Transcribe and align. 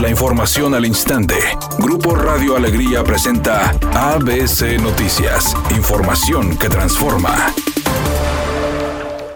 La 0.00 0.08
información 0.08 0.76
al 0.76 0.86
instante. 0.86 1.34
Grupo 1.80 2.14
Radio 2.14 2.54
Alegría 2.54 3.02
presenta 3.02 3.70
ABC 3.94 4.80
Noticias. 4.80 5.56
Información 5.74 6.56
que 6.56 6.68
transforma. 6.68 7.52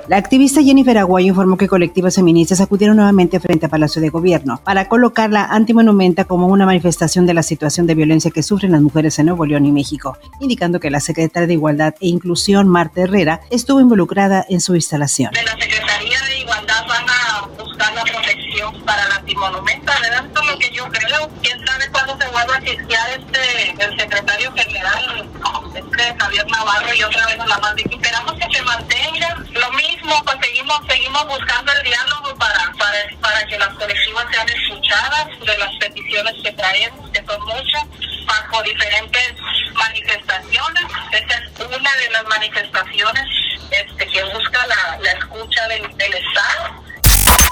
La 0.06 0.18
activista 0.18 0.62
Jennifer 0.62 0.98
Aguayo 0.98 1.28
informó 1.28 1.56
que 1.56 1.66
colectivas 1.66 2.14
feministas 2.14 2.60
acudieron 2.60 2.96
nuevamente 2.96 3.40
frente 3.40 3.66
a 3.66 3.68
Palacio 3.68 4.00
de 4.00 4.10
Gobierno 4.10 4.60
para 4.62 4.88
colocar 4.88 5.30
la 5.30 5.46
antimonumenta 5.46 6.27
como 6.27 6.46
una 6.46 6.64
manifestación 6.64 7.26
de 7.26 7.34
la 7.34 7.42
situación 7.42 7.88
de 7.88 7.96
violencia 7.96 8.30
que 8.30 8.44
sufren 8.44 8.70
las 8.70 8.82
mujeres 8.82 9.18
en 9.18 9.26
Nuevo 9.26 9.44
León 9.46 9.66
y 9.66 9.72
México, 9.72 10.16
indicando 10.38 10.79
que 10.79 10.90
la 10.90 11.00
secretaria 11.00 11.48
de 11.48 11.54
Igualdad 11.54 11.94
e 12.00 12.06
Inclusión, 12.06 12.68
Marta 12.68 13.00
Herrera, 13.00 13.40
estuvo 13.50 13.80
involucrada 13.80 14.46
en 14.48 14.60
su 14.60 14.76
instalación. 14.76 15.32
De 15.32 15.42
la 15.42 15.52
Secretaría 15.52 16.22
de 16.29 16.38
Igualdad 16.40 16.86
van 16.86 17.06
a 17.08 17.46
buscar 17.60 17.94
la 17.94 18.04
protección 18.04 18.52
para 18.84 19.08
la 19.08 19.16
antimonumenta, 19.16 19.98
¿verdad? 20.00 20.24
Esto 20.26 20.40
es 20.42 20.48
lo 20.48 20.58
que 20.58 20.70
yo 20.70 20.88
creo. 20.88 21.30
¿Quién 21.42 21.66
sabe 21.66 21.91
cuándo 21.91 22.16
se 22.18 22.28
vuelva 22.28 22.55
a 22.55 22.59
asistir 22.59 22.98
este, 23.16 23.70
el 23.84 23.98
secretario 23.98 24.52
general, 24.52 25.30
este 25.74 26.16
Javier 26.18 26.46
Navarro, 26.48 26.95
y 26.95 27.02
otra 27.02 27.27
vez 27.27 27.40
a 27.40 27.46
la 27.46 27.59
manda? 27.59 27.82
Esperamos 27.82 28.34
que 28.34 28.56
se 28.56 28.62
mantenga 28.62 29.37
lo 29.51 29.70
mismo, 29.73 30.23
pues 30.24 30.37
seguimos, 30.42 30.80
seguimos 30.88 31.27
buscando 31.27 31.73
el 31.73 31.82
diálogo 31.82 32.37
para, 32.37 32.73
para, 32.78 32.98
para 33.20 33.46
que 33.46 33.59
las 33.59 33.74
colectivas 33.74 34.27
sean 34.30 34.48
escuchadas 34.48 35.26
de 35.40 35.59
las 35.59 35.74
peticiones 35.80 36.34
que 36.42 36.52
traemos, 36.52 37.10
que 37.10 37.24
son 37.24 37.40
muchas, 37.45 37.84
bajo 38.26 38.62
diferentes 38.62 39.34
manifestaciones. 39.74 40.84
Esta 41.10 41.34
es 41.34 41.66
una 41.66 41.95
de 41.96 42.10
las 42.10 42.24
manifestaciones 42.26 43.24
este, 43.70 44.06
que 44.06 44.24
busca 44.24 44.66
la, 44.66 44.98
la 45.01 45.12
escucha 45.12 45.66
del 45.68 46.15
Estado 46.15 46.81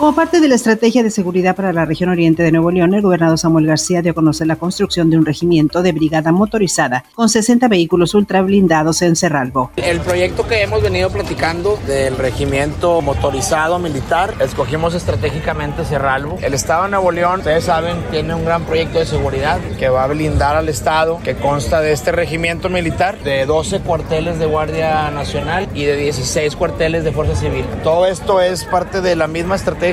como 0.01 0.15
parte 0.15 0.41
de 0.41 0.49
la 0.49 0.55
estrategia 0.55 1.03
de 1.03 1.11
seguridad 1.11 1.55
para 1.55 1.75
la 1.75 1.85
región 1.85 2.09
oriente 2.09 2.43
de 2.43 2.51
Nuevo 2.51 2.71
León, 2.71 2.95
el 2.95 3.03
gobernador 3.03 3.37
Samuel 3.37 3.67
García 3.67 4.01
dio 4.01 4.13
a 4.13 4.15
conocer 4.15 4.47
la 4.47 4.57
construcción 4.57 5.11
de 5.11 5.19
un 5.19 5.27
regimiento 5.27 5.83
de 5.83 5.93
brigada 5.93 6.33
motorizada 6.33 7.05
con 7.15 7.29
60 7.29 7.69
vehículos 7.69 8.15
ultra 8.15 8.41
blindados 8.41 9.03
en 9.03 9.15
Cerralbo. 9.15 9.73
El 9.77 10.01
proyecto 10.01 10.49
que 10.49 10.63
hemos 10.63 10.83
venido 10.83 11.11
platicando 11.11 11.79
del 11.87 12.17
regimiento 12.17 13.03
motorizado 13.03 13.79
militar, 13.79 14.33
escogimos 14.41 14.95
estratégicamente 14.95 15.85
Cerralbo. 15.85 16.39
El 16.41 16.55
Estado 16.55 16.85
de 16.85 16.93
Nuevo 16.93 17.11
León, 17.11 17.41
ustedes 17.41 17.65
saben, 17.65 17.99
tiene 18.11 18.35
un 18.35 18.47
gran 18.47 18.65
proyecto 18.65 19.01
de 19.01 19.05
seguridad 19.05 19.61
que 19.79 19.91
va 19.91 20.05
a 20.05 20.07
blindar 20.07 20.57
al 20.57 20.71
Estado, 20.71 21.21
que 21.23 21.35
consta 21.35 21.83
de 21.83 21.93
este 21.93 22.11
regimiento 22.11 22.71
militar, 22.71 23.23
de 23.23 23.45
12 23.45 23.81
cuarteles 23.81 24.39
de 24.39 24.47
Guardia 24.47 25.11
Nacional 25.11 25.69
y 25.75 25.85
de 25.85 25.97
16 25.97 26.57
cuarteles 26.57 27.05
de 27.05 27.13
Fuerza 27.13 27.37
Civil. 27.37 27.67
Todo 27.85 28.07
esto 28.07 28.41
es 28.41 28.65
parte 28.65 29.03
de 29.03 29.15
la 29.15 29.27
misma 29.27 29.57
estrategia 29.57 29.90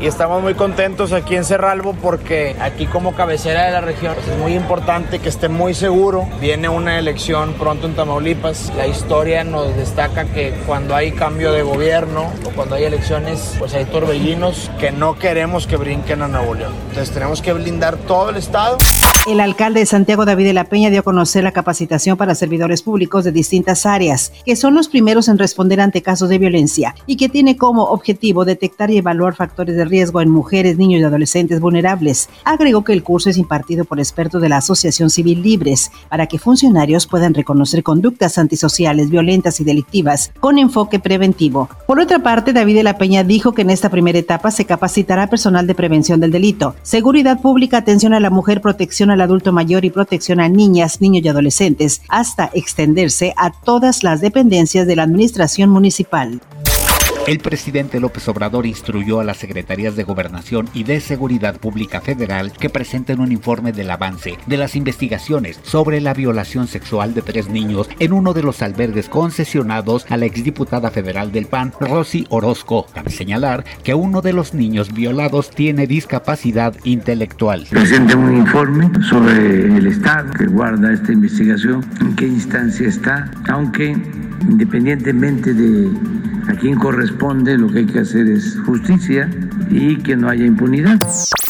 y 0.00 0.06
estamos 0.06 0.42
muy 0.42 0.54
contentos 0.54 1.12
aquí 1.12 1.36
en 1.36 1.44
Cerralbo 1.44 1.94
porque 1.94 2.56
aquí 2.60 2.86
como 2.86 3.14
cabecera 3.14 3.66
de 3.66 3.70
la 3.70 3.80
región 3.80 4.14
pues, 4.14 4.26
es 4.26 4.36
muy 4.38 4.54
importante 4.54 5.20
que 5.20 5.28
esté 5.28 5.48
muy 5.48 5.72
seguro. 5.72 6.26
Viene 6.40 6.68
una 6.68 6.98
elección 6.98 7.52
pronto 7.52 7.86
en 7.86 7.94
Tamaulipas. 7.94 8.72
La 8.76 8.88
historia 8.88 9.44
nos 9.44 9.76
destaca 9.76 10.24
que 10.24 10.52
cuando 10.66 10.96
hay 10.96 11.12
cambio 11.12 11.52
de 11.52 11.62
gobierno 11.62 12.32
o 12.44 12.50
cuando 12.56 12.74
hay 12.74 12.84
elecciones 12.84 13.54
pues 13.58 13.72
hay 13.74 13.84
torbellinos 13.84 14.68
que 14.80 14.90
no 14.90 15.16
queremos 15.16 15.68
que 15.68 15.76
brinquen 15.76 16.22
a 16.22 16.28
Nuevo 16.28 16.54
León. 16.54 16.72
Entonces 16.88 17.14
tenemos 17.14 17.40
que 17.40 17.52
blindar 17.52 17.96
todo 17.96 18.30
el 18.30 18.36
estado. 18.36 18.78
El 19.28 19.40
alcalde 19.40 19.80
de 19.80 19.86
Santiago 19.86 20.24
David 20.24 20.46
de 20.46 20.52
la 20.52 20.64
Peña 20.64 20.90
dio 20.90 21.00
a 21.00 21.04
conocer 21.04 21.44
la 21.44 21.52
capacitación 21.52 22.16
para 22.16 22.34
servidores 22.34 22.82
públicos 22.82 23.24
de 23.24 23.32
distintas 23.32 23.86
áreas, 23.86 24.32
que 24.44 24.56
son 24.56 24.74
los 24.74 24.88
primeros 24.88 25.28
en 25.28 25.38
responder 25.38 25.80
ante 25.80 26.02
casos 26.02 26.28
de 26.28 26.38
violencia 26.38 26.94
y 27.06 27.16
que 27.16 27.28
tiene 27.28 27.56
como 27.56 27.84
objetivo 27.84 28.44
detectar 28.44 28.90
y 28.90 28.98
evaluar 28.98 29.35
factores 29.36 29.76
de 29.76 29.84
riesgo 29.84 30.20
en 30.20 30.30
mujeres, 30.30 30.78
niños 30.78 31.00
y 31.00 31.04
adolescentes 31.04 31.60
vulnerables. 31.60 32.28
Agregó 32.44 32.84
que 32.84 32.92
el 32.92 33.02
curso 33.02 33.30
es 33.30 33.36
impartido 33.36 33.84
por 33.84 33.98
expertos 33.98 34.42
de 34.42 34.48
la 34.48 34.58
Asociación 34.58 35.10
Civil 35.10 35.42
Libres 35.42 35.90
para 36.08 36.26
que 36.26 36.38
funcionarios 36.38 37.06
puedan 37.06 37.34
reconocer 37.34 37.82
conductas 37.82 38.38
antisociales, 38.38 39.10
violentas 39.10 39.60
y 39.60 39.64
delictivas 39.64 40.32
con 40.40 40.58
enfoque 40.58 40.98
preventivo. 40.98 41.68
Por 41.86 42.00
otra 42.00 42.18
parte, 42.20 42.52
David 42.52 42.76
de 42.76 42.82
la 42.82 42.98
Peña 42.98 43.24
dijo 43.24 43.52
que 43.52 43.62
en 43.62 43.70
esta 43.70 43.90
primera 43.90 44.18
etapa 44.18 44.50
se 44.50 44.64
capacitará 44.64 45.28
personal 45.28 45.66
de 45.66 45.74
prevención 45.74 46.20
del 46.20 46.32
delito, 46.32 46.74
seguridad 46.82 47.40
pública, 47.40 47.78
atención 47.78 48.14
a 48.14 48.20
la 48.20 48.30
mujer, 48.30 48.60
protección 48.60 49.10
al 49.10 49.20
adulto 49.20 49.52
mayor 49.52 49.84
y 49.84 49.90
protección 49.90 50.40
a 50.40 50.48
niñas, 50.48 51.00
niños 51.00 51.24
y 51.24 51.28
adolescentes, 51.28 52.02
hasta 52.08 52.50
extenderse 52.54 53.34
a 53.36 53.50
todas 53.50 54.02
las 54.02 54.20
dependencias 54.20 54.86
de 54.86 54.96
la 54.96 55.02
administración 55.02 55.70
municipal. 55.70 56.40
El 57.26 57.40
presidente 57.40 57.98
López 57.98 58.28
Obrador 58.28 58.66
instruyó 58.66 59.18
a 59.18 59.24
las 59.24 59.38
secretarías 59.38 59.96
de 59.96 60.04
Gobernación 60.04 60.68
y 60.72 60.84
de 60.84 61.00
Seguridad 61.00 61.58
Pública 61.58 62.00
Federal 62.00 62.52
que 62.52 62.70
presenten 62.70 63.18
un 63.18 63.32
informe 63.32 63.72
del 63.72 63.90
avance 63.90 64.38
de 64.46 64.56
las 64.56 64.76
investigaciones 64.76 65.58
sobre 65.64 66.00
la 66.00 66.14
violación 66.14 66.68
sexual 66.68 67.14
de 67.14 67.22
tres 67.22 67.48
niños 67.48 67.88
en 67.98 68.12
uno 68.12 68.32
de 68.32 68.44
los 68.44 68.62
albergues 68.62 69.08
concesionados 69.08 70.06
a 70.08 70.16
la 70.16 70.26
exdiputada 70.26 70.92
federal 70.92 71.32
del 71.32 71.46
PAN, 71.46 71.72
Rosy 71.80 72.26
Orozco. 72.30 72.86
Cabe 72.94 73.10
señalar 73.10 73.64
que 73.82 73.94
uno 73.94 74.22
de 74.22 74.32
los 74.32 74.54
niños 74.54 74.94
violados 74.94 75.50
tiene 75.50 75.88
discapacidad 75.88 76.76
intelectual. 76.84 77.66
Presente 77.70 78.14
un 78.14 78.36
informe 78.36 78.88
sobre 79.02 79.76
el 79.76 79.88
estado 79.88 80.30
que 80.30 80.46
guarda 80.46 80.92
esta 80.92 81.12
investigación, 81.12 81.84
en 82.00 82.14
qué 82.14 82.28
instancia 82.28 82.86
está, 82.86 83.28
aunque 83.48 83.96
independientemente 84.48 85.52
de 85.52 85.90
a 86.48 86.54
quien 86.54 86.76
corresponde, 86.76 87.58
lo 87.58 87.68
que 87.68 87.80
hay 87.80 87.86
que 87.86 88.00
hacer 88.00 88.28
es 88.28 88.58
justicia 88.60 89.28
y 89.70 89.96
que 89.96 90.16
no 90.16 90.28
haya 90.28 90.44
impunidad. 90.44 90.98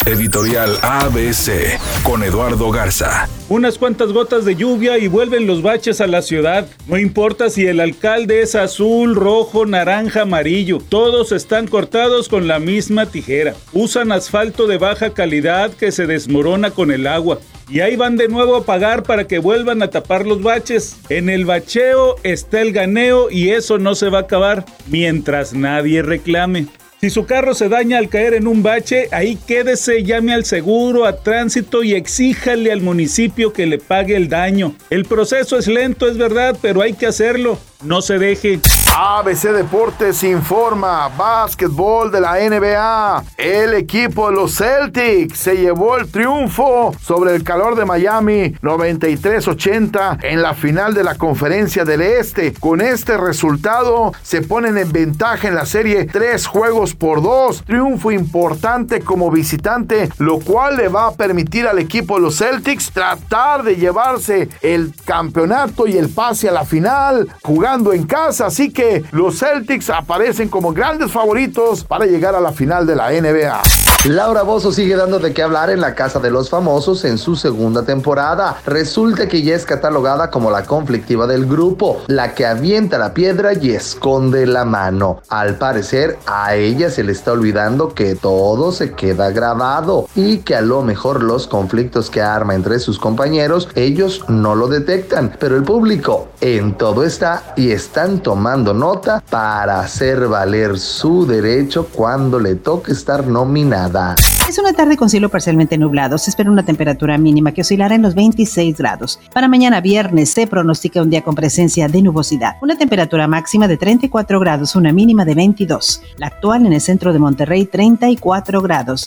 Editorial 0.07 0.79
ABC 0.83 1.81
con 2.05 2.23
Eduardo 2.23 2.71
Garza. 2.71 3.29
Unas 3.49 3.77
cuantas 3.77 4.13
gotas 4.13 4.45
de 4.45 4.55
lluvia 4.55 4.99
y 4.99 5.09
vuelven 5.09 5.49
los 5.49 5.63
baches 5.63 6.01
a 6.01 6.07
la 6.07 6.23
ciudad. 6.23 6.69
No 6.87 6.97
importa 6.97 7.51
si 7.51 7.67
el 7.67 7.81
alcalde 7.81 8.41
es 8.41 8.55
azul, 8.55 9.17
rojo, 9.17 9.67
naranja, 9.67 10.23
amarillo. 10.23 10.79
Todos 10.79 11.33
están 11.33 11.67
cortados 11.67 12.29
con 12.29 12.47
la 12.47 12.61
misma 12.61 13.07
tijera. 13.07 13.57
Usan 13.73 14.13
asfalto 14.13 14.69
de 14.69 14.79
baja 14.79 15.11
calidad 15.11 15.73
que 15.73 15.91
se 15.91 16.07
desmorona 16.07 16.71
con 16.71 16.93
el 16.93 17.09
agua. 17.09 17.41
Y 17.69 17.81
ahí 17.81 17.97
van 17.97 18.17
de 18.17 18.29
nuevo 18.29 18.55
a 18.55 18.65
pagar 18.65 19.03
para 19.03 19.27
que 19.27 19.41
vuelvan 19.41 19.83
a 19.83 19.91
tapar 19.91 20.25
los 20.25 20.41
baches. 20.41 20.99
En 21.09 21.29
el 21.29 21.47
bacheo 21.47 22.15
está 22.23 22.61
el 22.61 22.73
ganeo 22.73 23.29
y 23.29 23.51
eso 23.51 23.79
no 23.79 23.97
se 23.97 24.09
va 24.09 24.19
a 24.19 24.23
acabar 24.23 24.67
mientras 24.87 25.53
nadie 25.53 26.03
reclame. 26.03 26.69
Si 27.01 27.11
su 27.11 27.27
carro 27.27 27.55
se 27.55 27.69
daña 27.69 27.99
al 27.99 28.09
caer 28.09 28.33
en 28.33 28.47
un 28.47 28.63
bache, 28.63 29.09
ahí 29.13 29.37
quédese, 29.47 30.03
llame 30.03 30.33
al 30.33 30.47
seguro, 30.47 31.05
a 31.05 31.17
tránsito 31.17 31.83
y 31.83 31.93
exíjale 31.93 32.73
al 32.73 32.81
municipio 32.81 33.53
que 33.53 33.67
le 33.67 33.79
pague 33.79 34.17
el 34.17 34.29
daño. 34.29 34.75
El 34.89 35.05
proceso 35.05 35.59
es 35.59 35.69
lento, 35.69 36.09
es 36.09 36.17
verdad, 36.17 36.57
pero 36.63 36.81
hay 36.81 36.95
que 36.95 37.07
hacerlo. 37.07 37.59
No 37.85 38.01
se 38.01 38.19
deje. 38.19 38.61
ABC 38.99 39.53
Deportes 39.53 40.23
informa, 40.25 41.09
básquetbol 41.09 42.11
de 42.11 42.19
la 42.19 42.37
NBA. 42.37 43.25
El 43.37 43.75
equipo 43.75 44.31
de 44.31 44.37
los 44.37 44.57
Celtics 44.57 45.39
se 45.39 45.55
llevó 45.55 45.99
el 45.99 46.11
triunfo 46.11 46.95
sobre 46.99 47.35
el 47.35 47.45
calor 47.45 47.77
de 47.77 47.85
Miami 47.85 48.55
93-80 48.63 50.21
en 50.23 50.41
la 50.41 50.55
final 50.55 50.95
de 50.95 51.05
la 51.05 51.17
conferencia 51.17 51.85
del 51.85 52.01
Este. 52.01 52.55
Con 52.55 52.81
este 52.81 53.19
resultado 53.19 54.15
se 54.23 54.41
ponen 54.41 54.79
en 54.79 54.91
ventaja 54.91 55.47
en 55.47 55.57
la 55.57 55.67
serie 55.67 56.07
tres 56.07 56.47
juegos 56.47 56.95
por 56.95 57.21
dos. 57.21 57.65
Triunfo 57.67 58.13
importante 58.13 59.01
como 59.01 59.31
visitante, 59.31 60.09
lo 60.17 60.39
cual 60.39 60.79
le 60.79 60.89
va 60.89 61.09
a 61.09 61.15
permitir 61.15 61.67
al 61.67 61.79
equipo 61.79 62.15
de 62.15 62.23
los 62.23 62.39
Celtics 62.39 62.93
tratar 62.93 63.63
de 63.63 63.77
llevarse 63.77 64.49
el 64.63 64.95
campeonato 65.05 65.87
y 65.87 65.99
el 65.99 66.09
pase 66.09 66.49
a 66.49 66.53
la 66.53 66.65
final 66.65 67.29
jugando 67.43 67.93
en 67.93 68.07
casa. 68.07 68.47
Así 68.47 68.73
los 69.13 69.39
Celtics 69.39 69.91
aparecen 69.91 70.49
como 70.49 70.73
grandes 70.73 71.11
favoritos 71.13 71.85
para 71.85 72.07
llegar 72.07 72.35
a 72.35 72.41
la 72.41 72.53
final 72.53 72.87
de 72.87 72.97
la 72.97 73.11
NBA. 73.11 73.63
Laura 74.05 74.43
Bozo 74.43 74.71
sigue 74.71 74.95
dando 74.95 75.19
de 75.19 75.35
qué 75.35 75.43
hablar 75.43 75.69
en 75.69 75.81
la 75.81 75.97
Casa 75.97 76.21
de 76.21 76.31
los 76.31 76.49
Famosos 76.49 77.05
en 77.05 77.19
su 77.19 77.35
segunda 77.35 77.83
temporada. 77.83 78.57
Resulta 78.65 79.27
que 79.27 79.43
ya 79.43 79.57
es 79.57 79.65
catalogada 79.65 80.31
como 80.31 80.53
la 80.53 80.63
conflictiva 80.63 81.27
del 81.27 81.45
grupo, 81.45 82.03
la 82.07 82.33
que 82.33 82.47
avienta 82.47 82.99
la 82.99 83.15
piedra 83.15 83.55
y 83.61 83.71
esconde 83.71 84.47
la 84.47 84.65
mano. 84.65 85.23
Al 85.29 85.57
parecer, 85.57 86.19
a 86.27 86.55
ella 86.55 86.89
se 86.89 87.03
le 87.03 87.11
está 87.11 87.33
olvidando 87.33 87.95
que 87.95 88.15
todo 88.15 88.71
se 88.71 88.93
queda 88.93 89.31
grabado 89.31 90.07
y 90.15 90.39
que 90.39 90.55
a 90.55 90.61
lo 90.61 90.83
mejor 90.83 91.25
los 91.25 91.49
conflictos 91.49 92.09
que 92.09 92.23
arma 92.23 92.55
entre 92.55 92.79
sus 92.79 93.01
compañeros, 93.01 93.69
ellos 93.75 94.25
no 94.29 94.55
lo 94.55 94.69
detectan, 94.69 95.37
pero 95.41 95.57
el 95.57 95.65
público 95.65 96.29
en 96.41 96.75
todo 96.75 97.03
está 97.03 97.55
y 97.57 97.73
están 97.73 98.21
tomando 98.21 98.73
nota 98.77 99.23
para 99.29 99.81
hacer 99.81 100.29
valer 100.29 100.79
su 100.79 101.27
derecho 101.27 101.89
cuando 101.93 102.39
le 102.39 102.55
toque 102.55 102.93
estar 102.93 103.27
nominada. 103.27 104.15
Es 104.49 104.59
una 104.59 104.73
tarde 104.73 104.97
con 104.97 105.11
cielo 105.11 105.29
parcialmente 105.29 105.77
nublado. 105.77 106.19
Se 106.19 106.31
espera 106.31 106.51
una 106.51 106.65
temperatura 106.65 107.19
mínima 107.19 107.53
que 107.53 107.63
oscilará 107.63 107.95
en 107.95 108.03
los 108.03 108.15
26 108.15 108.77
grados. 108.77 109.19
Para 109.33 109.49
mañana 109.49 109.81
viernes 109.81 110.31
se 110.31 110.47
pronostica 110.47 111.03
un 111.03 111.11
día 111.11 111.23
con 111.23 111.35
presencia 111.35 111.89
de 111.89 112.03
nubosidad. 112.03 112.57
Una 112.63 112.77
temperatura 112.77 113.27
máxima 113.27 113.67
de 113.67 113.77
34 113.77 114.39
grados, 114.39 114.77
una 114.77 114.93
mínima 114.93 115.25
de 115.25 115.35
22. 115.35 116.03
La 116.19 116.29
actual 116.29 116.67
en 116.67 116.73
el 116.75 116.81
centro 116.81 117.13
de 117.13 117.19
Monterrey, 117.19 117.65
34 117.65 118.63
grados. 118.63 119.07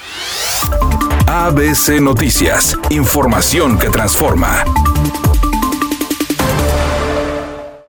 ABC 1.28 2.02
Noticias, 2.02 2.78
información 2.90 3.78
que 3.78 3.90
transforma. 3.90 4.66